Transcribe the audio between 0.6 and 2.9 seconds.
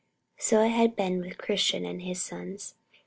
had it been with Christian and his sons.